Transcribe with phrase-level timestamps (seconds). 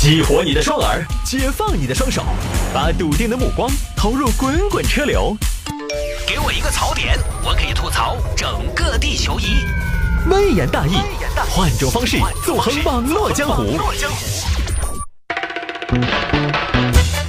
[0.00, 2.22] 激活你的双耳，解放你的双手，
[2.72, 5.36] 把笃定的目光投入滚滚车流。
[6.24, 9.56] 给我一个槽点，我可以吐槽整个地球仪。
[10.30, 10.92] 微言大义，
[11.50, 13.76] 换种方式纵横网络江湖。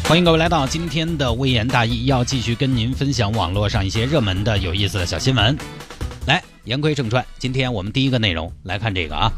[0.04, 5.58] 欢迎各位来到今天的微言大义，要继续跟您分享网络上一些热门的、有意思的小新闻。
[6.28, 9.32] 来，言归正传，今天我们第一个内容来看这个啊，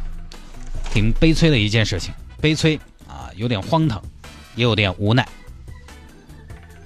[0.93, 2.77] 挺悲催的一件事情，悲催
[3.12, 4.01] 啊，有点荒唐，
[4.56, 5.28] 也有点无奈。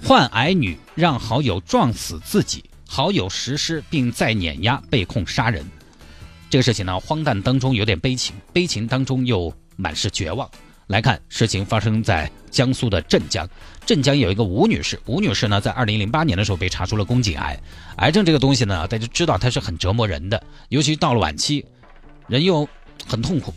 [0.04, 5.64] 患癌女让好友撞死自己，好友实施并再碾压，被控杀人。
[6.50, 10.50] 这个事情呢，荒诞当中有点悲情，悲情当中又满是绝望。
[10.88, 13.50] 来看事情发生在江苏的镇江，
[13.86, 17.60] 镇江有一个吴女士，吴女士呢在二零零八年的时候被查出了宫颈癌，
[17.98, 21.66] 癌症这个东西呢，大家知道它是很折磨人的，尤其到了晚期，
[22.28, 22.68] 人又
[23.08, 23.52] 很痛苦。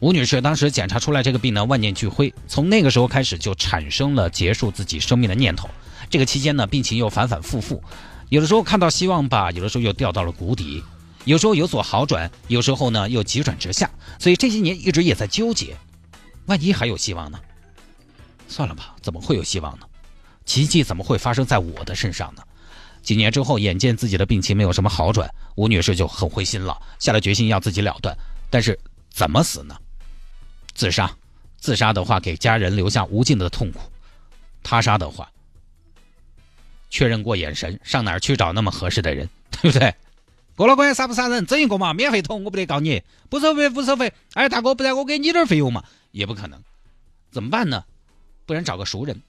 [0.00, 5.68] 吴女士当时检查出来这个病呢，万念俱灰，从那个时候开始就产生了结束自己生命的念头。
[6.10, 7.82] 这个期间呢，病情又反反复复，
[8.28, 10.82] 有的时候看到希望吧，有的时候又掉到了谷底，
[11.24, 15.76] 有时候有所好转，有时候呢又急转直下，所以这些年一直也在纠结。
[16.44, 17.40] 万一还有希望呢？
[18.48, 19.86] 算了吧，怎么会有希望呢？
[20.44, 22.42] 奇迹怎么会发生在我的身上呢？
[23.02, 28.16] 几年之后，眼见自己的病情没有什么好转，吴女士就很灰心了，下了决心要自己了断。
[28.50, 28.78] 但是
[29.10, 29.74] 怎么死呢？
[30.76, 31.10] 自杀，
[31.56, 33.80] 自杀的话给家人留下无尽的痛苦；
[34.62, 35.28] 他杀的话，
[36.90, 39.92] 确认过眼神，上哪儿去找那么合适的人，对不对？
[40.54, 44.12] 过了关杀不杀人，整一个嘛，免费捅，我不得告你，不收费不收费。
[44.34, 45.82] 哎，大哥，不然我给你点费用嘛？
[46.12, 46.62] 也不可能，
[47.30, 47.84] 怎么办呢？
[48.44, 49.20] 不然找个熟人，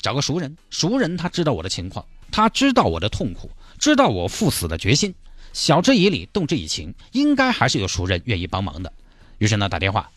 [0.00, 5.14] 找个熟人，熟人他知道我的情况，他知道我的痛苦，知道我赴死的决心，
[5.52, 8.92] 晓之以理，动之以情，应该还是有熟人愿意帮忙的。
[9.38, 10.10] 于是呢，打电话，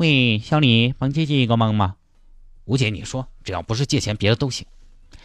[0.00, 1.96] 喂，小李，帮姐姐一个忙嘛？
[2.64, 4.66] 吴姐，你说，只要不是借钱，别的都行。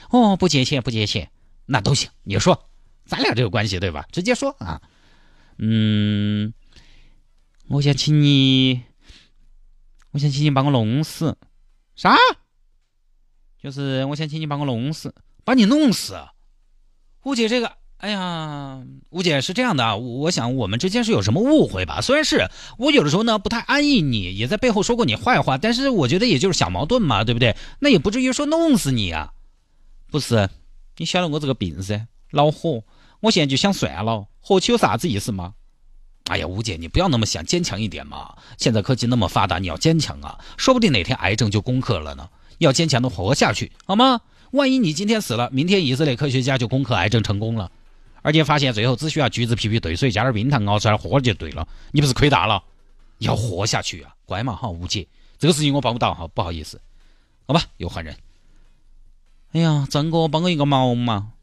[0.10, 1.32] 哦，不借钱，不借钱，
[1.66, 2.10] 那都行。
[2.24, 2.68] 你说，
[3.06, 4.06] 咱俩这个关系对吧？
[4.12, 4.82] 直接说啊。
[5.60, 6.54] 嗯，
[7.70, 8.84] 我想请你。
[10.12, 11.38] 我想请你把我弄死，
[11.96, 12.18] 啥？
[13.58, 16.20] 就是我想请你把我弄死，把你弄死。
[17.24, 22.02] 吴姐，这个，哎呀，吴姐是这样的啊，我想我们之间是有什么误会吧？
[22.02, 27.56] 虽然是我有的时候呢不太安逸你，也在背后说过你坏话，但是我觉得也就是小矛盾嘛，对不对？
[27.80, 29.34] 那也不至于说弄死你啊。
[30.12, 30.50] 不是，
[30.98, 32.84] 你晓得我这个病噻，恼火，
[33.22, 35.54] 我现在就想算了，活起有啥子意思吗？
[36.26, 38.36] 哎呀，吴姐，你不要那么想，坚强一点嘛！
[38.58, 40.40] 现在科技那么发达，你要坚强啊！
[40.58, 42.30] 说不定哪天癌症就攻克了呢。
[42.58, 44.22] 要坚强的活下去，好吗？
[44.52, 47.72] 万一你今天死了，明天以色列科学家就攻克癌症成功了，
[48.26, 52.64] 而且发现最后只需要橘子皮皮兑水加点冰糖熬出来喝就对了，你不是亏大了？
[53.20, 54.16] 要活下去啊！
[54.26, 56.82] 乖嘛哈，吴姐，这个事情我帮不到哈，不好意思，
[57.46, 58.18] 好吧，又换人。
[59.52, 61.34] 哎呀，张哥，帮我一个忙嘛！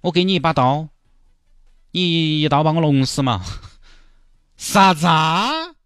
[0.00, 0.88] 我给你一把刀，
[1.92, 3.40] 你一刀把我弄死嘛！
[4.56, 5.06] 啥子？
[5.06, 5.76] 啊？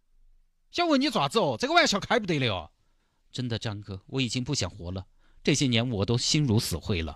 [0.72, 1.58] 想问你爪子哦？
[1.60, 2.70] 这个玩笑开不得了哦！
[3.30, 5.04] 真的，张哥，我已经不想活了。
[5.44, 7.14] 这些年我都心如死灰了。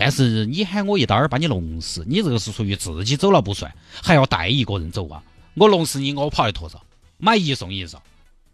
[0.00, 5.20] 但是你喊我一刀把你弄死，你这个是属于自己走了不算，还要带一个人走啊！
[5.54, 6.80] 我弄死你，我跑一坨噻，
[7.16, 8.00] 买一送一噻，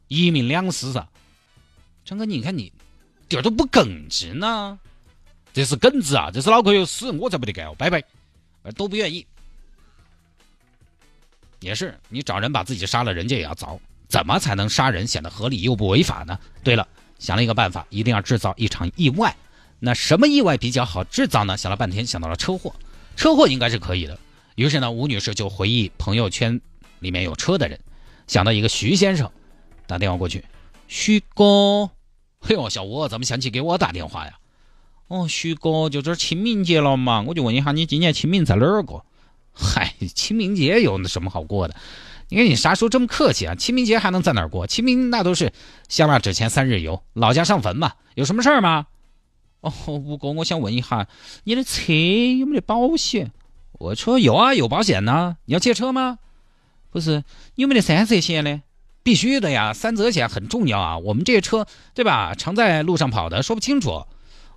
[0.09, 1.07] 一命两失噻。
[2.03, 2.73] 张哥，你看你
[3.29, 4.79] 点儿都不耿直呢，
[5.53, 6.31] 这是耿直啊！
[6.33, 7.75] 这是脑壳有屎，我才不得干哦！
[7.77, 8.03] 拜拜，
[8.75, 9.27] 都不愿意。
[11.61, 13.79] 也是，你找人把自己杀了，人家也要遭。
[14.09, 16.39] 怎么才能杀人显得合理又不违法呢？
[16.63, 16.89] 对了，
[17.19, 19.37] 想了一个办法，一定要制造一场意外。
[19.81, 21.57] 那什么意外比较好制造呢？
[21.57, 22.75] 想了半天，想到了车祸。
[23.17, 24.19] 车祸应该是可以的。
[24.55, 26.61] 于是呢，吴女士就回忆朋友圈
[27.01, 27.79] 里面有车的人，
[28.27, 29.31] 想到一个徐先生，
[29.87, 30.45] 打电话过去。
[30.89, 31.91] 徐哥，
[32.41, 34.35] 嘿呦，小吴怎么想起给我打电话呀？
[35.09, 39.05] 哦，徐哥，就这清明节了嘛，我就问一下你今年清明在哪儿过？
[39.53, 41.77] 嗨，清明节有什么好过的？
[42.31, 43.55] 你看你啥时候这么客气啊？
[43.55, 44.67] 清明节还能在哪儿过？
[44.67, 45.53] 清明那都是
[45.89, 47.93] 香蜡纸钱三日游，老家上坟嘛。
[48.15, 48.87] 有什么事儿吗？
[49.65, 51.09] 哦，吴哥，我想问一下，
[51.45, 51.93] 你的车
[52.39, 53.33] 有没得保险？
[53.73, 55.39] 我车有啊，有保险呢。
[55.47, 56.19] 你要借车吗？
[56.91, 57.25] 不是，
[57.55, 58.63] 有没得三责险呢？
[59.03, 60.99] 必须的呀，三责险很重要啊。
[60.99, 64.05] 我们这些车对吧，常在路上跑的，说不清楚。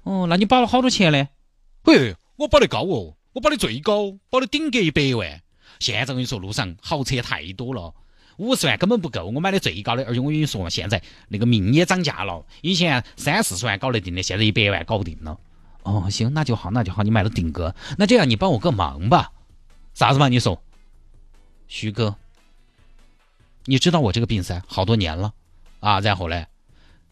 [0.04, 1.28] 哦，那你保了好多钱呢？
[1.84, 3.16] 嘿，我保的高哦。
[3.34, 5.42] 我保的最高，保的顶格一百万。
[5.80, 7.94] 现在我跟你说，路上豪车太多了，
[8.38, 9.26] 五十万根本不够。
[9.26, 12.46] 我买的最高的，而且我跟你说嘛，现在那个命也涨价了。
[12.62, 15.40] 以前三四十万搞得定的，现在一百万搞不定了。
[15.84, 17.76] 哦，行，那就好，那就好，你买了顶格。
[17.98, 19.32] 那这样，你帮我个忙吧。
[19.94, 20.30] 啥子嘛？
[20.30, 20.62] 你说，
[21.68, 22.16] 徐哥，
[23.66, 25.34] 你知道我这个病噻，好多年了。
[25.80, 26.46] 啊，然后呢，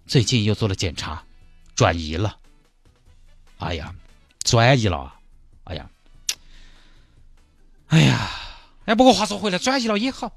[0.07, 1.23] 最近又做了检查，
[1.75, 2.37] 转移了。
[3.57, 3.95] 哎呀，
[4.43, 5.13] 转移了！
[5.63, 5.89] 哎呀，
[7.87, 8.29] 哎呀，
[8.85, 10.31] 哎，不过话说回来，转移了也好，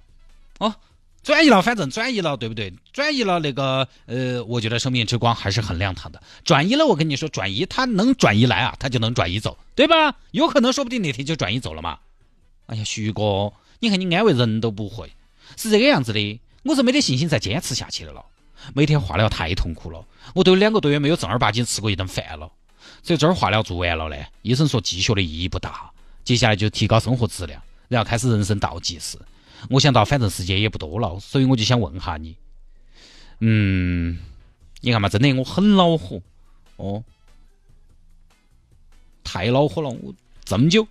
[0.59, 0.75] 哦，
[1.23, 2.73] 转移了，反正转移了，对不对？
[2.93, 6.23] 转移了那个，呃，我觉得生命之光还是很亮堂的。
[6.45, 10.17] 转移了，我跟你说，转移它能转移来啊，它就能转移走，对吧？
[10.33, 11.99] 有可能，说不定那天就转移走了嘛。
[12.67, 15.13] 哎呀，徐哥，你看你安慰人都不会，
[15.57, 16.41] 是这个样子的。
[16.65, 18.23] 我是没得信心再坚持下去的了。
[18.75, 22.51] 每天化疗太痛苦了，我都有两个多月没有正儿八经吃过一顿饭了。
[23.03, 25.91] 所以这儿化疗做完了呢，医生说继续的意义不大，
[26.25, 29.17] 接下来就提高生活质量，然后开始人生倒计时。
[29.71, 32.37] 我想到反正时间也不多了，所以我就想问下你，
[33.41, 34.19] 嗯，
[34.81, 36.21] 你看嘛，真的我很恼火
[36.77, 37.03] 哦，
[39.25, 39.89] 太恼火了！
[39.89, 40.15] 我
[40.45, 40.87] 这么久，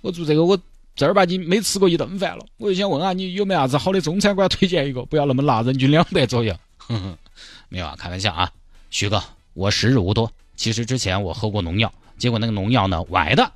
[0.00, 0.58] 我做这个我。
[0.96, 6.54] 正儿八经没吃过一顿饭了，我就想问下你有没有啥子好的中餐馆推荐一个，不要那么辣，人均两百左右。
[7.70, 8.52] 没有啊，开玩笑啊，
[8.90, 9.22] 徐哥，
[9.54, 10.30] 我时日无多。
[10.56, 13.50] 其实之前我喝过农药，结果那个农药呢崴的，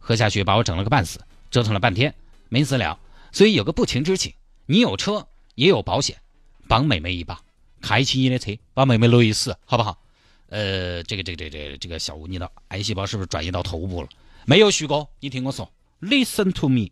[0.00, 1.20] 喝下去把我整了个半死，
[1.52, 2.12] 折腾了半天
[2.48, 2.98] 没死了。
[3.38, 4.34] 所以有个不情之请，
[4.66, 6.20] 你有车也有保险，
[6.66, 7.40] 帮妹妹一把，
[7.80, 10.02] 开起你的车，把妹妹累死，好不好？
[10.48, 14.08] 呃，这个这个这个这个小吴，你的癌细胞是不是转移到头部了？
[14.44, 15.70] 没有，徐哥，你听我说。
[16.00, 16.88] Listen to me，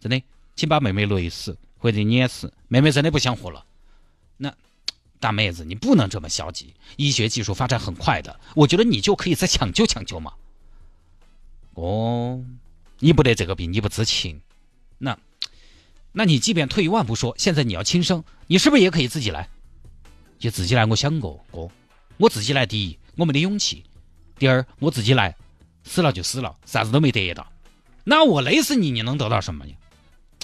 [0.00, 0.20] 真的，
[0.56, 2.52] 请把妹妹累死或者碾死。
[2.66, 3.64] 妹妹真的不想活了。
[4.38, 4.52] 那
[5.20, 6.74] 大妹子，你不能这么消极。
[6.96, 10.32] 医学技术发展很快的，我觉得你就可以再抢救抢救嘛。
[11.74, 12.44] 哦，
[12.98, 14.40] 你不得这个病，你不知情。
[14.98, 15.16] 那，
[16.18, 19.46] 那你即便退一万步说，现在你要轻生，你是不是也可以自己来？
[20.38, 21.68] 就自己来，我想过，哥，
[22.16, 22.64] 我自己来。
[22.64, 23.82] 第一，我没得勇气；
[24.38, 25.36] 第二，我自己来，
[25.84, 27.46] 死了就死了，啥子都没得到。
[28.02, 29.74] 那我勒死你，你能得到什么呀？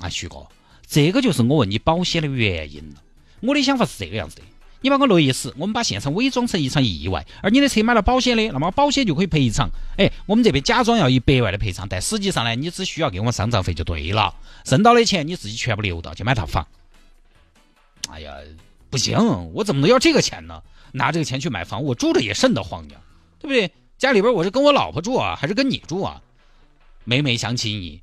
[0.02, 0.46] 啊，徐哥，
[0.86, 3.02] 这个就是我问你保险的原因了。
[3.40, 4.42] 我的想法是这个样子的：
[4.82, 9.70] 你把我累死，我们把现场伪装成一场意外，而你的车买了保险的，那么保险就可以赔偿。
[9.96, 14.34] 哎，我们这边假装要一百万的赔偿，但实际上呢，你只需要给我们丧葬费就对了。
[14.64, 16.66] 挣到的钱你自己全部留到去买套房。
[18.10, 18.34] 哎呀，
[18.90, 19.16] 不行，
[19.54, 20.62] 我怎么能要这个钱呢？
[20.92, 22.96] 拿这个钱去买房，我住着也瘆得慌呀，
[23.38, 23.70] 对不对？
[23.96, 26.20] 家里边我是跟我老婆住啊，还是跟你住啊？
[27.04, 28.00] 每每想起你，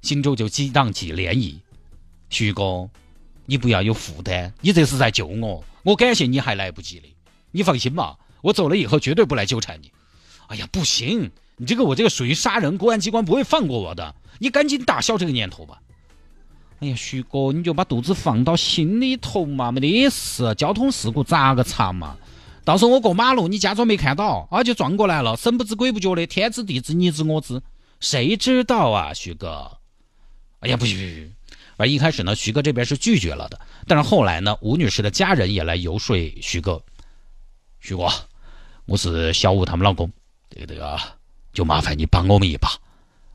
[0.00, 1.56] 心中就激荡起涟漪。
[2.30, 2.88] 徐哥，
[3.46, 7.06] 你不要有负担，你这是在救我，我感谢你还来不及的。
[7.52, 9.92] 你放心吧，我走了以后绝对不来纠缠你。
[10.48, 14.14] 哎呀，不行，你这个我这个属于杀人，公安机关不会放过我的。
[14.38, 15.80] 你赶紧打消这个念头吧。
[16.80, 20.54] 哎呀，徐哥，你就把肚子放到心里头嘛，没得事。
[20.56, 22.16] 交通事故咋个查嘛？
[22.64, 27.60] 到时候我过马路，你假装没看到，啊，就撞过来了，神不知鬼不觉的，天知地知，你知我知。
[28.00, 29.70] 谁知道啊，徐哥？
[30.60, 31.34] 哎呀，不行不行！
[31.76, 33.60] 而一开始呢，徐哥这边是拒绝了的。
[33.86, 36.82] 但是后来呢，吴女士的家人也来游说徐哥。
[37.80, 38.08] 徐哥，
[38.86, 40.10] 我是小吴他们老公，
[40.50, 40.98] 这个这个，
[41.52, 42.70] 就麻烦你帮我们一把。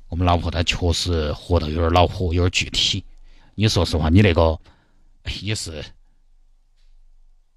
[0.07, 3.03] 我们老婆她确实活得有点恼火，有点具体。
[3.55, 4.59] 你说实话，你那个
[5.41, 5.83] 也是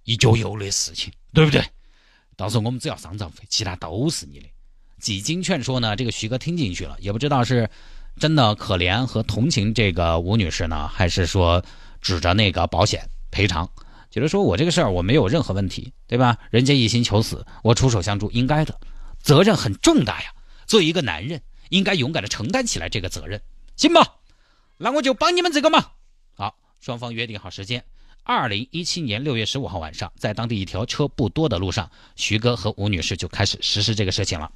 [0.05, 1.65] 一脚油的事情，对不对？
[2.37, 4.47] 到时候我们只要丧葬费，其他都是你的。
[4.99, 7.69] 几经劝说呢，这个徐哥听进去了，也不知道是
[8.19, 11.65] 真的可怜和同情这个吴女士呢，还是说
[12.01, 13.69] 指着那个保险赔偿，
[14.11, 16.39] 觉得说我这个事儿我没有任何问题，对吧？
[16.51, 18.79] 人家一心求死，我出手相助应该的，
[19.21, 20.33] 责任很重大呀。
[20.67, 23.41] 作为一个男人，应该勇敢的承担起来这个责任，
[23.77, 24.17] 行吧？
[24.77, 25.93] 那我就帮你们这个忙。
[26.35, 27.85] 好，双方约定好时间，
[28.23, 34.51] 二零一七年六月十五号晚上，在当地一条车不多的路上，徐哥和吴女士就开始实施这个事情了。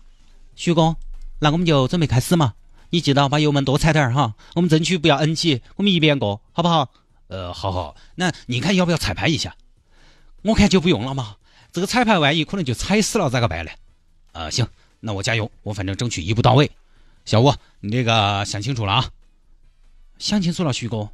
[0.54, 0.96] 徐工，
[1.40, 2.54] 那我们就准备开始嘛。
[2.96, 6.88] 你记得把油门多踩点儿哈，我们争取不要 N 级，我们一边过，好不好？
[7.26, 7.94] 呃，好好。
[8.14, 9.54] 那你看要不要彩排一下？
[10.40, 11.36] 我看就不用了嘛。
[11.72, 13.70] 这个彩排万一可能就踩死了，咋个办呢？
[14.32, 14.66] 啊，行，
[15.00, 16.70] 那我加油，我反正争取一步到位。
[17.26, 19.10] 小吴，你这个想清楚了啊？
[20.18, 21.10] 想清楚了，徐哥。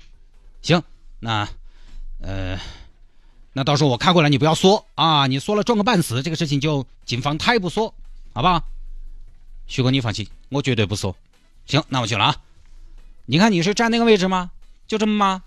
[0.62, 0.81] 行，
[1.19, 1.49] 那，
[2.21, 2.57] 呃，
[3.55, 7.93] 那到时候我开过来，你不要说啊，你说了撞个半死，这个事情就警方他也不说，
[8.33, 8.62] 好不好？
[9.67, 11.17] 徐哥，你放心，我绝对不说。
[11.66, 12.37] 行，那我去了啊。
[13.26, 14.50] 你看你是站那个位置吗？
[14.87, 15.42] 就这么吗？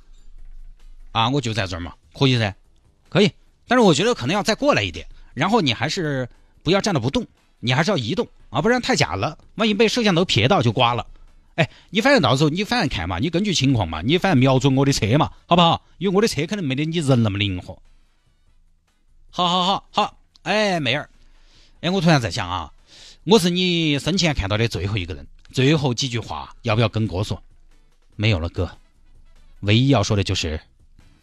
[1.11, 2.55] 啊，我就在这儿嘛，可以噻，
[3.09, 3.31] 可以。
[3.67, 6.27] 但是我觉得可能要再过来一点，然后你还是
[6.63, 7.25] 不要站着不动，
[7.59, 11.05] 你还是要移动啊，不然太假了，万一被摄像头瞥到就刮了。
[11.55, 15.85] 哎，你反正到时候你反正看嘛，你根据情况嘛，你反正瞄准我的车嘛，好不好？
[15.97, 17.81] 因为我的车可能没得你人那么灵活。
[19.29, 21.09] 好好好好，哎，妹儿，
[21.81, 22.71] 哎，我突然在想啊。
[23.25, 27.41] 我是你生前看到的最后一个人，最后几句话要不要跟哥说？
[28.17, 28.69] 没有了，哥，
[29.61, 30.59] 唯一要说的就是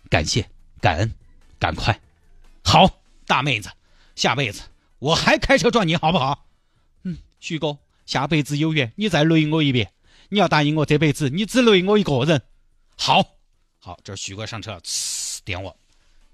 [0.09, 0.49] 感谢、
[0.81, 1.13] 感恩、
[1.59, 2.01] 赶快。
[2.65, 2.91] 好。
[3.27, 3.71] 大妹子，
[4.17, 4.63] 下辈子
[5.01, 6.47] 我还开车撞你好不好？
[7.03, 9.93] 嗯，徐哥，下辈子有缘，你再雷我一遍。
[10.31, 12.41] 你要答应我，这辈子你只雷我一个人。
[12.97, 13.23] 好，
[13.81, 15.77] 好，这徐哥上车，呲，点我，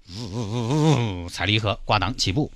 [0.09, 2.49] 呜呜呜呜，踩离合，挂档起步，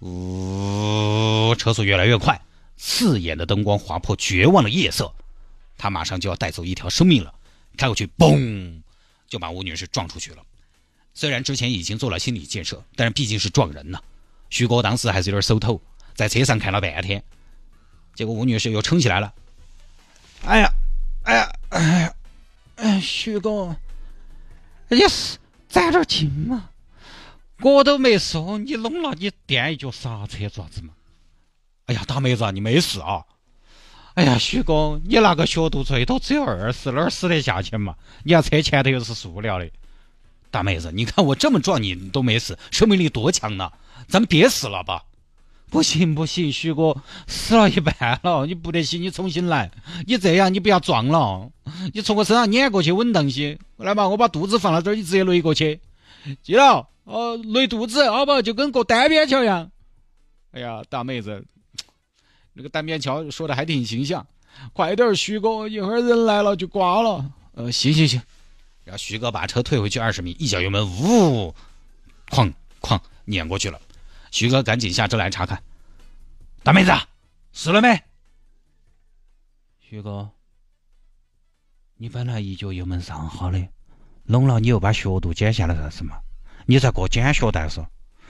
[0.00, 2.40] 呜，车速越来越快，
[2.78, 5.12] 刺眼的灯光划破绝望的夜色，
[5.76, 7.34] 他马上就要带走一条生命了，
[7.76, 8.80] 开过去，嘣，
[9.28, 10.42] 就把吴女士撞出去了。
[11.12, 14.00] 虽然之前已经做了心理建设，但是毕竟是撞人呐。
[14.48, 15.82] 徐哥当时还是有点手抖，
[16.14, 17.22] 在车上看了半天，
[18.14, 19.34] 结果吴女士又撑起来了。
[20.44, 20.72] 哎呀，
[21.24, 22.14] 哎呀，哎呀，
[22.76, 23.76] 哎，徐哥，
[24.88, 26.70] 你是攒点劲嘛？
[27.60, 30.94] 我都没说，你弄了你垫一脚刹车做啥子嘛？
[31.88, 33.24] 哎呀，大妹子，你没事啊？
[34.12, 37.94] 哎呀，徐哥，你那个学徒最多只有二十，哪儿死得下去嘛？
[38.24, 39.70] 你要车前头又是塑料的。
[40.50, 43.72] 大妹子，你看我这么壮，你都没死，生命力多强呢？
[44.06, 45.02] 咱们别死了吧？
[45.70, 46.94] 不行不行，徐哥
[47.26, 49.70] 死了一半了，你不得行，你重新来。
[50.06, 51.50] 你这样，你不要撞了，
[51.94, 53.58] 你从我身上碾过去稳当些。
[53.76, 55.80] 来嘛，我把肚子放到这儿，你直接勒过去。
[56.42, 58.42] 记了，哦，勒肚子，好不？
[58.42, 59.70] 就跟过单边桥一样。
[60.52, 61.44] 哎呀，大妹子，
[62.58, 64.26] 这个单边桥说的还挺形象。
[64.72, 67.30] 快点，徐哥，一会儿人来了就挂了。
[67.52, 68.20] 呃，行行行。
[68.82, 71.54] 然后徐哥把车退回去二十米，一脚油门，呜，
[72.30, 73.80] 哐哐碾过去了。
[74.32, 75.62] 徐哥赶紧下车来查看，
[76.64, 76.90] 大妹子
[77.52, 78.02] 死了没？
[79.78, 80.28] 徐哥，
[81.96, 83.68] 你本来一脚油门上好的，
[84.24, 86.18] 弄了你又把学度减下来了是吗？
[86.66, 87.80] 你再过减学带是？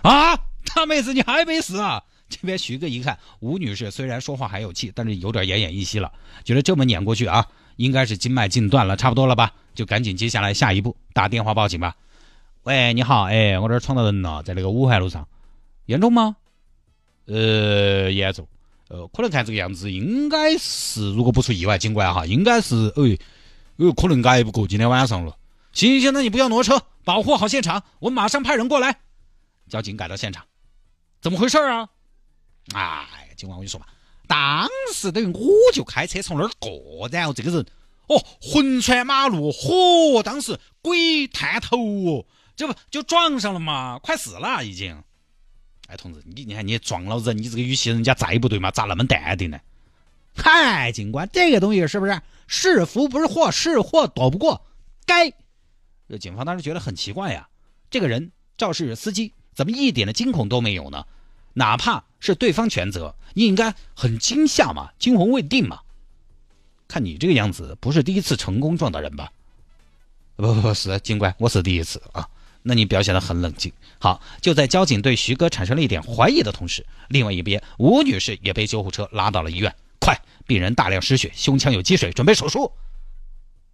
[0.03, 2.05] 啊，大妹子你还没死啊？
[2.29, 6.13] 这边徐哥一看，吴女士虽然说话还有气，但是有点奄奄一息了，
[6.45, 7.47] 觉得这么碾过去啊。
[7.77, 9.53] 应该是经脉尽断了，差不多了吧？
[9.73, 11.95] 就赶紧接下来下一步打电话报警吧。
[12.65, 15.29] 喂，你好，哎，我这儿闯到人了，在那个五环路上，
[15.87, 16.35] 严重吗？
[17.27, 18.49] 呃，严重，
[18.89, 23.17] 呃，可能看这个样子，应该是如果不出意外，警官哈，应该是，哎，
[23.77, 25.37] 呃，可能挨不过今天晚上了。
[25.73, 28.99] 行行，那你不要挪车，保护好现场，我马上派人过来。
[29.69, 30.45] 交警赶到现场，
[31.21, 31.89] 怎么回事啊？
[32.75, 33.87] 哎，警官，我跟你说吧。
[34.27, 37.65] 当时等于我就开车从那儿过，然后这个人
[38.09, 40.23] 哦横穿马路，嚯！
[40.23, 43.99] 当时鬼探头哦，这不就撞上了嘛？
[44.03, 45.03] 快死了已经。
[45.87, 48.71] 哎，同志，你你看你撞了人，你这个语气人家再不对嘛？
[48.71, 49.59] 咋那么淡定呢？
[50.37, 54.67] 嗨，警官，这个东西是不是是福不是祸，是祸躲不过？
[55.07, 55.33] 该。
[56.07, 57.49] 这警方当时觉得很奇怪呀，
[57.91, 61.07] 这个人肇事司机怎么一点的惊恐都没有呢？
[61.59, 65.81] 哪怕是对方全责，你应该很惊吓嘛，惊魂未定嘛。
[66.87, 69.33] 看你这个样子，不是第一次成功撞到人吧？
[70.37, 72.29] 不不不是，警官，我是第一次啊。
[72.63, 73.73] 那你表现得很冷静。
[73.99, 79.75] 好，就在交警对徐哥产生了一点怀疑的同时，另外一边吴女士也被救护车拉到了医院。
[80.01, 82.71] 快，病人大量失血，胸腔有积水，准备手术。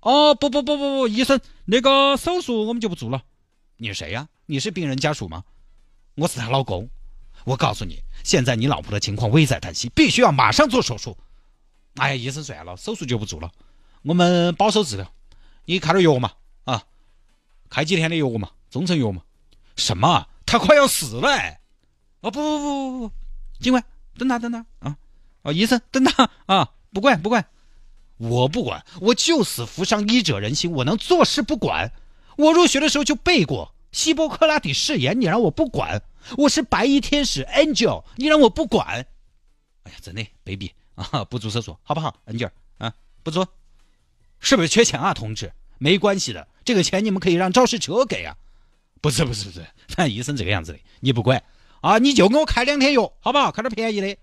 [0.00, 3.22] 哦，不不不不不，医生，那个手术我们就不做了。
[3.76, 4.28] 你是谁呀？
[4.46, 5.44] 你是病人家属吗？
[6.14, 6.88] 我是她老公。
[7.44, 11.16] 我告诉你，现在你老婆的情况危在旦夕，必须要马上做手术。
[11.96, 13.50] 哎呀，医生算了，手术就不做了，
[14.02, 15.12] 我们保守治疗。
[15.66, 16.32] 你开点药嘛，
[16.64, 16.84] 啊，
[17.70, 19.22] 开几天的药嘛，中成药嘛。
[19.76, 20.26] 什么？
[20.46, 21.28] 他快要死了？
[22.20, 23.14] 哦不不不不不，
[23.60, 23.84] 警官，
[24.16, 24.96] 等他等他啊！
[25.42, 26.72] 哦，医生等他啊！
[26.92, 27.46] 不管不管，
[28.16, 31.92] 我不管，我就死扶伤医者仁心，我能坐视不管？
[32.36, 36.02] 我入学的时候就背过希波克拉底誓言，你让我不管？
[36.36, 39.06] 我是白衣天使 Angel，你让我不管？
[39.84, 43.46] 哎呀，真的，baby 啊，不做手术好不好？Angel 啊，不做，
[44.40, 45.52] 是不是缺钱啊，同志？
[45.78, 48.36] 没关系的，这个钱你们可以让肇事者给啊。
[49.00, 51.40] 不是不是不是，反正医生这个样子的，你不管
[51.80, 53.52] 啊，你就给我开两天药，好不好？
[53.52, 54.16] 开点便宜的。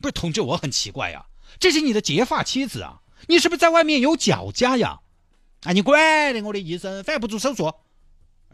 [0.00, 1.26] 不是，同志，我很奇怪呀，
[1.58, 5.00] 这是你的结发妻子啊，你是不是在外面有脚家呀？
[5.62, 7.72] 啊，你管的，我的医生，反正不做手术，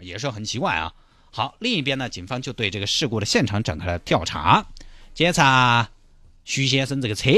[0.02, 0.92] 也是很奇怪啊。
[1.33, 4.66] 好，另一边呢，警方就对这个事故的现场展开了调查，
[5.14, 5.88] 检查
[6.45, 7.30] 徐先生这个车，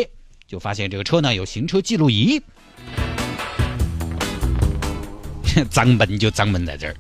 [0.47, 2.41] 就发现这个车呢有行车记录仪，
[5.71, 6.97] 脏门就脏门在这儿，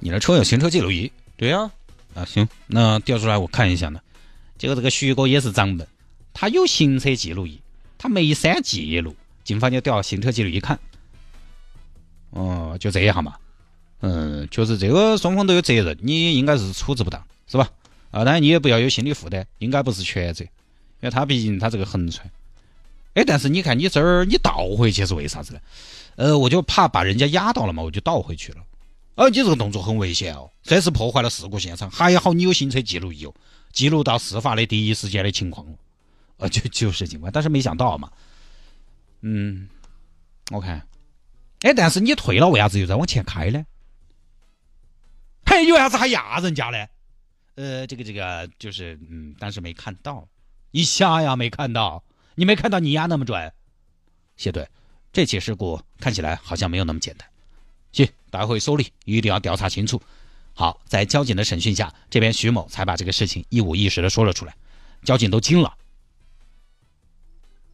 [0.00, 1.10] 你的车有行车记录仪？
[1.36, 1.70] 对呀，
[2.14, 4.00] 啊行，那调出来我看一下呢。
[4.58, 5.86] 结果这个徐哥也是脏门，
[6.34, 7.60] 他有行车记录仪，
[7.96, 10.78] 他没删记录，警方就调行车记录仪看，
[12.30, 13.34] 哦，就这样嘛。
[14.06, 17.70] 嗯，确实这个双方都有责任，你应该是处置不当，是吧？
[18.10, 20.50] 啊，当然你也不要有心理负担，应该不是全责，因
[21.00, 22.30] 为他毕竟他这个横穿。
[23.14, 25.60] 哎，但是你看你这儿你倒回去是为啥子呢？
[26.16, 28.58] 呃，我就怕把人家压到了嘛，我就倒回去了。
[29.14, 31.90] 哦，你这个动作很危险哦，算是破坏了事故现场。
[31.90, 33.32] 还好你有行车记录仪哦，
[33.72, 35.70] 记录到事发的第一时间的情况哦。
[36.36, 38.10] 呃，就就是情况，但是没想到嘛。
[39.22, 39.66] 嗯，
[40.50, 40.86] 我看，
[41.62, 43.64] 哎，但是你退了，为啥子又在往前开呢？
[45.62, 46.86] 你为啥子还压人家呢？
[47.56, 50.26] 呃，这个这个就是，嗯，当时没看到，
[50.72, 51.36] 你瞎呀？
[51.36, 52.02] 没看到？
[52.34, 53.52] 你没看到你压那么准？
[54.36, 54.68] 谢队，
[55.12, 57.28] 这起事故看起来好像没有那么简单。
[57.92, 60.02] 行，待会受理，一定要调查清楚。
[60.52, 64.56] 好，在交警的审讯下，这边徐某才把这个事情一五一十的说了出来，
[65.04, 65.76] 交警都惊了。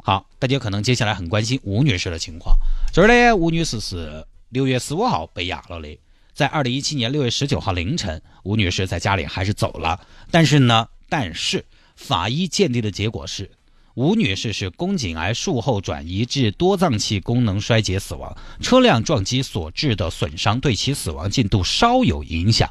[0.03, 2.59] 好，大家可能接下来很关心吴女士的情况。
[2.93, 5.99] 这儿呢，吴女士是六月十五号被压了的。
[6.41, 10.01] 在二零一七年六月十九号凌晨，吴女士在家里还是走了。
[10.31, 11.67] 但是呢，但是
[11.97, 13.51] 法医鉴定的结果是，
[13.93, 22.71] 吴女士是宫颈癌术后转移至多脏器功能衰竭死亡，车辆撞击所致的损伤对其死亡进度稍有影响。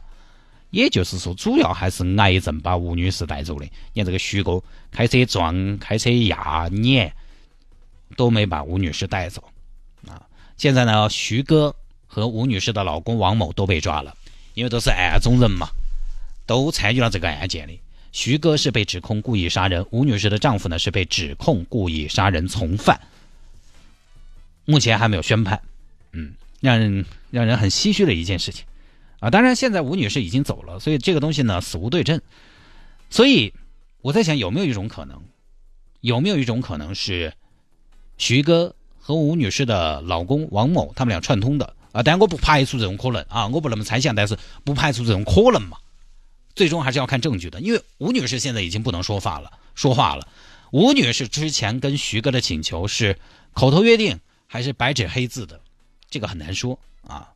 [0.71, 3.65] 也就是说，主要还是癌症把吴女士带走的。
[3.93, 7.13] 你看这个徐哥开车撞、开车压碾，
[8.17, 9.43] 都没把吴女士带走。
[10.07, 10.25] 啊，
[10.57, 11.75] 现在呢，徐哥。
[12.09, 14.17] 和吴女士的老公王某都被抓了，
[14.55, 15.69] 因为都是案中人嘛，
[16.45, 17.79] 都参与了这个案件里。
[18.11, 22.99] 徐哥是被指控故意杀人，吴女士的丈夫呢是被指控故意杀人从犯，
[24.65, 25.61] 目前还没有宣判。
[26.11, 28.65] 嗯，让人让人很唏嘘的一件事情
[29.19, 29.29] 啊！
[29.29, 32.19] 当然，现在吴女士已经走了，所以这个东西呢死无对证。
[33.11, 33.53] 所以
[34.01, 35.21] 我在想，有没有一种可能，
[36.01, 37.31] 有没有一种可能是
[38.17, 41.75] 徐哥和吴女士的老公王某他们俩串通的？
[41.91, 45.77] 啊，但我不排除这种可能啊，我不那么猜想，但是不排除这种可能嘛。
[46.55, 50.27] 最终还是要看证据的，因为吴女士现在已经不能说话了，说话了。
[50.72, 53.17] 吴女士之前跟徐哥的请求是
[53.53, 55.62] 口头约定还是白纸黑字的，
[56.10, 56.77] 这个很难说
[57.08, 57.29] 啊。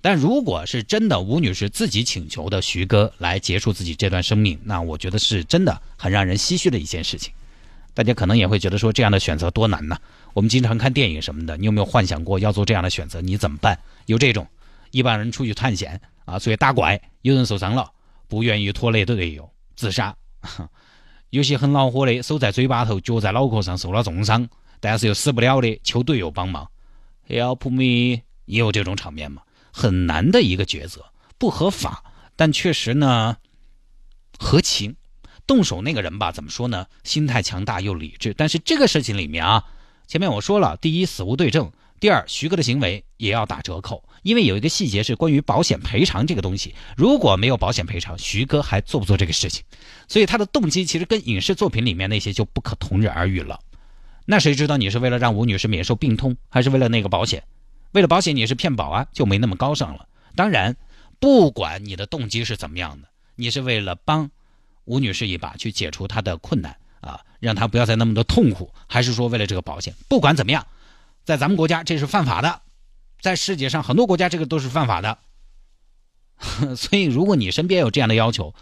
[0.00, 7.32] 但如果是真的，吴女士自己请求的徐哥来结束自己这段生命，那我觉得是真的很让人唏嘘的一件事情。
[7.94, 9.96] 大家可能也会觉得说这样的选择多难呢？
[10.34, 13.20] 我们经常看电影什么的，你有没有幻想过要做这样的选择？
[13.20, 13.78] 你怎么办？
[14.06, 14.46] 有这种
[14.90, 17.90] 一般人出去探险啊，出去打怪，有人受伤了，
[18.28, 20.12] 不愿意拖累队友，自杀；
[21.30, 24.48] 有些很恼火的，手在嘴巴头，脚在脑壳上受了重伤，
[24.80, 26.68] 但是又死不了的，求队友帮忙。
[27.28, 29.42] Help me，也有这种场面嘛？
[29.72, 31.04] 很难的一个抉择，
[31.38, 32.04] 不合法，
[32.36, 33.36] 但确实呢，
[34.38, 34.96] 合情。
[35.46, 36.86] 动手那个人吧，怎么说呢？
[37.02, 38.32] 心态强大又理智。
[38.32, 39.64] 但是这个事情里面啊，
[40.06, 46.74] 前面我说了，第一死无对证，第二徐哥的行为也要打折扣，因为有一个细节是关于保险赔偿这个东西。
[46.96, 49.64] 如果没有保险赔偿，徐哥还做不做这个事情？
[50.08, 53.58] 所以他的动机其实跟影视作品里面那些就不可同日而语了。
[54.26, 57.42] 那谁知道你是为了让吴女士免受病痛，还是为了那个保险？
[57.92, 60.06] 为了保险你是骗保啊，就没那么高尚了。
[60.36, 60.76] 当然，
[61.18, 64.30] 不管你的动机是怎么样的，你是为了帮。
[64.86, 69.94] 吴女士一把去解除她的困难啊，让他不要再那么多痛苦，还是说为了这个保险？
[70.08, 70.66] 不管怎么样，
[71.24, 72.62] 在咱们国家这是犯法的，
[73.20, 75.18] 在世界上很多国家这个都是犯法的。
[76.76, 78.54] 所以，如果你身边有这样的要求，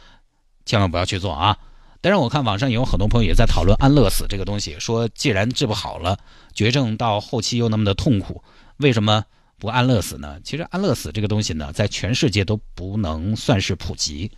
[0.66, 1.58] 千万不要去做啊！
[2.00, 6.18] 当然，我看网上也有很多朋友也在讨论安乐死这个东西，说既然治不好了，
[6.52, 8.42] 绝症到后期又那么的痛苦，
[8.76, 9.24] 为什么
[9.58, 10.38] 不安乐死呢？
[10.44, 14.30] 其实安乐死这个东西呢，在全世界都不能算是普及。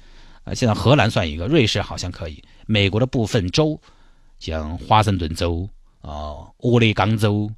[0.45, 3.81] 啊，现在荷兰算一个，瑞士好像可以，美国的部分州，
[4.45, 5.67] 像华盛顿州
[6.03, 7.51] 啊、俄勒冈州、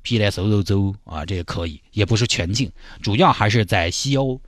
[0.00, 4.40] 皮莱索州州啊，这个可以，也不是全境，主要还是在西欧、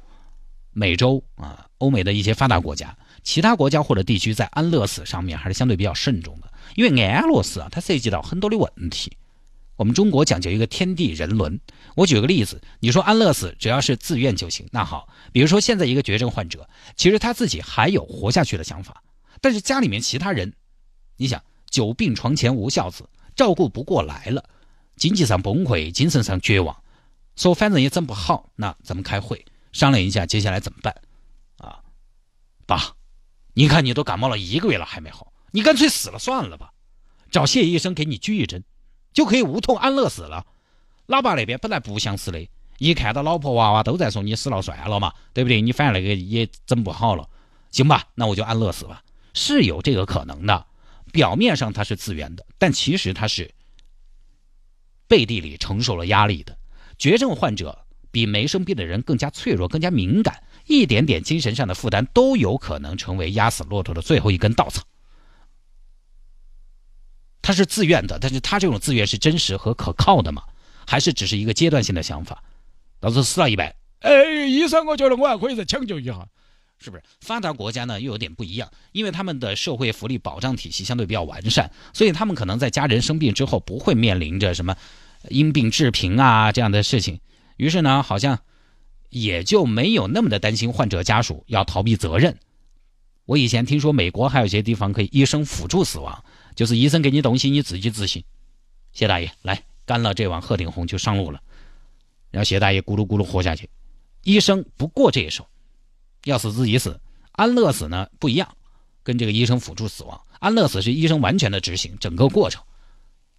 [0.72, 9.14] 美洲啊、欧美的一些发达国家，其他国家或者地区在安乐死上面还是相对比较慎重的，因为安乐死啊，它涉及到很多的问题。
[9.76, 11.60] 我们中国讲究一个天地人伦。
[11.94, 19.02] 我举个例子，你说安乐死只要是自愿就行，那好，比如说现在一个绝症患者，其实他自己还有活下去的想法，
[19.42, 20.54] 但是家里面其他人，
[21.18, 24.44] 你想久病床前无孝子，照顾不过来了，
[24.96, 26.76] 经济上崩溃，精神上绝望，
[27.36, 30.94] 说反正也整不好，那咱们开会商量一下接下来怎么办？
[31.58, 31.80] 啊，
[32.66, 32.94] 爸，
[33.54, 36.72] 你看你都感冒了一个月了还没好，你干脆死了算了吧，
[37.30, 38.64] 找谢医生给你鞠一针。
[39.12, 40.44] 就可以无痛安乐死了。
[41.06, 45.62] 老爸那边本来不想死的，一看到老婆娃娃都在说你死了算了嘛，对不对？
[45.62, 47.26] 你反正那个也整不好了，
[47.70, 48.04] 行吧？
[48.14, 49.02] 那我就安乐死吧，
[49.32, 50.66] 是有这个可能的。
[51.16, 53.50] 表面上他是自愿的，但其实他是
[55.08, 56.58] 背地里承受了压力的。
[56.98, 64.82] 绝症患者比没生病的人更加脆弱，更加敏感，一点点精神上的负担都有可能成为压死骆驼的最后一根稻草。
[67.40, 70.42] 他是自愿的，但是他这种自愿是真实和可靠的吗？
[70.86, 72.44] 还是只是一个阶段性的想法？
[73.00, 76.28] 老子死了一百，哎，医生，我觉得我还可以再抢救一下。
[76.78, 78.00] 是不是发达国家呢？
[78.00, 84.76] 又有点不一样，因为他们的社会福利保障体系相对比较完善，所以他们可能在家人生病之后不会面临着什么
[85.30, 87.18] 因病致贫啊这样的事情。
[87.56, 88.38] 于是呢，好像
[89.08, 92.36] 也就没有那么的担心患者家属要逃避责任。
[93.24, 98.22] 我以前听说美国还有些地方可以医生辅助死亡，就是医生给你东西你自己执行。
[98.92, 101.40] 谢大爷，来干了这碗鹤顶红就上路了，
[102.30, 103.68] 然后谢大爷咕噜咕噜活下去，
[104.22, 105.46] 医生不过这一手。
[106.26, 107.00] 要死自己死，
[107.32, 108.56] 安乐死呢不一样，
[109.04, 110.20] 跟这个医生辅助死亡。
[110.40, 112.62] 安乐死是医生完全的执行整个过程，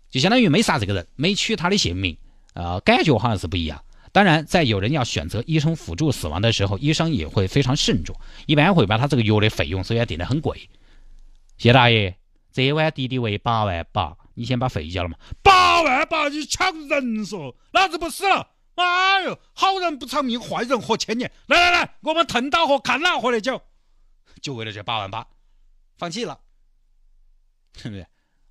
[0.09, 2.17] 就相当于没杀这个人，没取他的性命，
[2.53, 3.83] 呃，感觉好像是不一样。
[4.13, 10.69] 当然，在有人要选择医生辅助死亡的时候，医生也会非常慎重，一般会把他这个药的费用首先定得很贵。
[11.57, 12.15] 谢大爷，
[12.53, 15.17] 这碗敌敌畏八万八，你先把费交了嘛？
[15.43, 18.47] 八万八，你抢人说，老子不死了。
[18.77, 21.31] 哎呦，好人不长命，坏人活千年。
[21.47, 23.59] 来来来，我们腾到喝，看哪喝的酒，
[24.41, 25.25] 就为了这八万八，
[25.97, 26.39] 放弃了，
[27.73, 28.05] 对不对？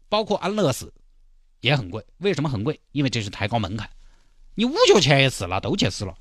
[0.08, 0.92] 包括安乐死
[1.60, 2.80] 也很贵，为什么很贵？
[2.92, 3.88] 因为这是抬高门槛，
[4.56, 6.14] 你五角钱也死了都去死了。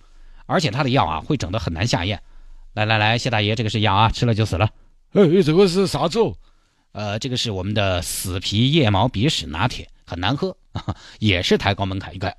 [0.46, 2.22] 而且他的药啊，会整得很难下咽。
[2.74, 4.70] 来来来，谢大爷，这个是药啊，吃了就死了。
[5.14, 6.20] 哎，这个是啥子？
[6.92, 10.56] 呃，这个是我们的死皮腋毛鼻屎拿铁，很难喝，
[11.20, 12.36] 也是抬高门槛一个。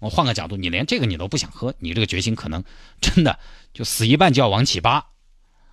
[0.00, 2.62] 我换个角度，你连这个你都不想喝，你这个决心可能
[3.00, 3.38] 真的
[3.72, 5.06] 就死一半就要往起扒。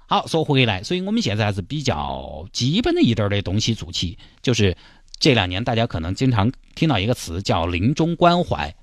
[0.08, 4.76] 好，说回来，所以我们现在还是比较基本的一点的东西做起，就是
[5.20, 8.76] 这两年大家可能经常听到一个词叫“临终关怀”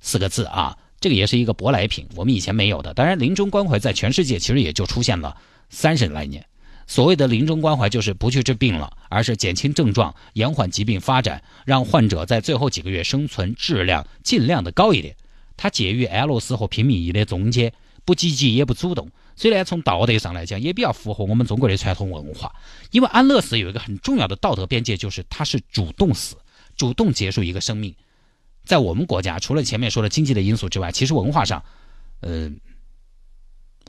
[0.00, 2.94] 四个字啊，这个也是一个舶来品，我们以前没有的。
[2.94, 5.36] 当然，临终关怀在全世界其实也就出现了
[5.68, 6.46] 三十来年。
[6.88, 15.14] 所谓的临终关怀，就是不去治病了，而是减轻症状，延缓疾病发展，让患者在最后几个月生存质量尽量的高一点。
[15.58, 17.74] 它介于安乐死和拼命医的中间，
[18.06, 19.10] 不积极也不主动。
[19.36, 22.56] 所以呢，从道德上来讲，也比较符合我们中国的传统文化。
[22.90, 26.36] 因为安乐死有一个很重要的道德边界，就是它是主动死，
[26.74, 27.94] 主动结束一个生命。
[28.64, 31.62] 在我们国家，除了前面说的经济的因素之外，其实文化上，
[32.22, 32.58] 嗯，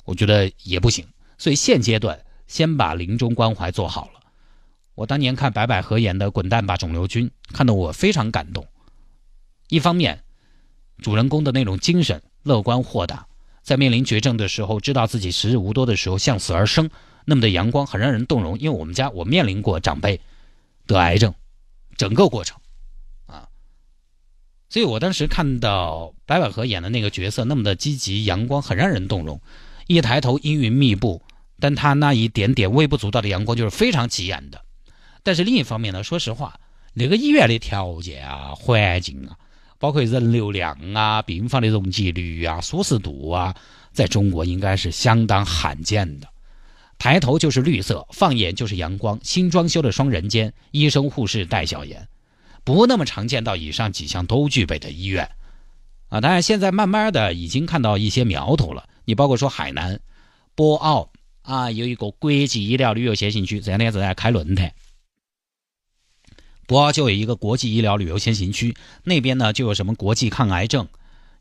[0.04, 1.06] 我觉得也不行。
[1.38, 2.20] 所以现阶段。
[2.50, 4.20] 先把临终关怀做好了。
[4.96, 8.68] 我当年看白百合演的《滚蛋吧，肿瘤君》，看得我非常感动。
[9.70, 10.24] 一方面，
[10.98, 13.28] 主人公的那种精神乐观豁达，
[13.62, 16.90] 在面临绝症的时候，知道自己时日无多的时候，向死而生，
[17.24, 18.58] 那么的阳光，很让人动容。
[18.60, 20.20] 因为我们家我面临过长辈
[20.86, 21.34] 得癌症，
[21.96, 22.58] 整个过程
[23.28, 23.48] 啊，
[24.70, 29.40] 所以我当时看到白百合演的那个角色那么的积极阳光，很让人动容。
[29.88, 31.22] 一抬头，阴云密布。
[31.60, 34.62] 但他那一点点微不足道的阳光就是非常急眼的。
[35.22, 36.60] 但是另一方面呢，说实话，
[36.94, 39.38] 那个医院的条件啊、环境啊，
[39.78, 43.56] 包括人流量啊、病房的容积率啊、舒适度啊，
[43.92, 46.28] 在中国应该是相当罕见的。
[46.98, 52.08] 抬头就是绿色，放眼就是阳光，新装修的双人间，医生护士带笑颜，
[52.64, 55.30] 不那么常见到以上几项都具备的医院
[56.08, 56.22] 啊。
[56.22, 58.88] 当然，现在慢慢的已经看到一些苗头了。
[59.06, 60.00] 你包括说海南、
[60.56, 61.10] 博鳌。
[61.50, 64.72] 啊，有一个国际医疗旅游先行区，这两天正在开论坛。
[66.68, 70.88] 博鳌就有一个国际医疗旅游先行区，那边呢就有什么国际抗癌症，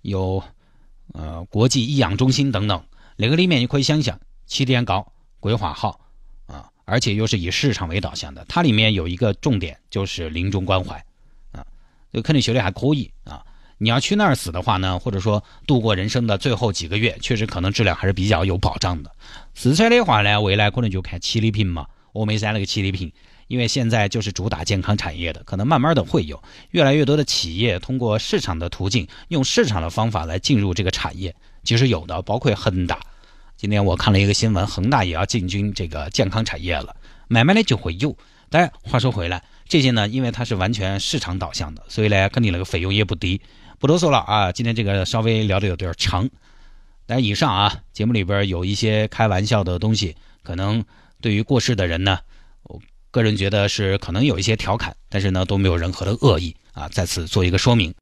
[0.01, 0.43] 有
[1.13, 2.83] 呃国际医养中心等等。
[3.17, 6.01] 那个里面你可以想想，起点高，规划好
[6.47, 8.43] 啊，而且又是以市场为导向的。
[8.49, 10.97] 它里面有一个重点就是临终关怀
[11.53, 11.67] 啊，
[12.11, 13.45] 就肯定修的还可以啊。
[13.79, 19.11] 你要去那儿死的话呢，或者说度过人生的最后几个月，确实可能质量还是比较有保障的。
[19.55, 23.13] 四川的话呢，未来可能就看七里坪嘛，峨眉山那个七里坪，
[23.47, 31.35] 因为现在就是主打健康产业的，可能慢慢的会有越来越多的企业通过市场的途径，用市场的方法来进入这个产业。
[31.63, 32.99] 其实有的，包括恒大，
[33.57, 36.97] 今天我看了一个新闻，恒大也要进军这个健康产业了，
[37.29, 38.17] 慢慢的就会有。
[38.51, 43.41] 当然，话说回来，这些呢，因为它是完全市场导向的，所以呢，肯定那个费用也不低。
[43.79, 46.29] 不多说了啊，今天这个稍微聊的有点长，
[47.07, 50.85] 但以上啊节目里边有一些开玩笑的东西，可能
[51.21, 52.19] 对于过世的人呢，
[52.65, 52.81] 我
[53.13, 57.95] 个人觉得是可能有一些调侃，但是呢都没有任何的恶意啊，在此做一个说明。